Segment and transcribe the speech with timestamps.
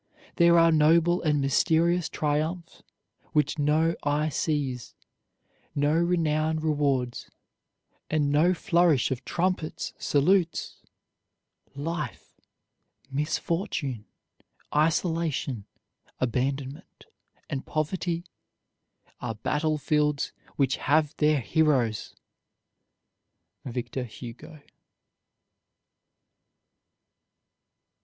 [0.37, 2.81] There are noble and mysterious triumphs
[3.33, 4.95] which no eye sees,
[5.75, 7.29] no renown rewards,
[8.09, 10.81] and no flourish of trumpets salutes.
[11.75, 12.41] Life,
[13.11, 14.05] misfortune,
[14.75, 15.65] isolation,
[16.19, 17.05] abandonment,
[17.47, 18.23] and poverty
[19.19, 22.15] are battlefields which have their heroes.
[23.65, 24.61] VICTOR HUGO.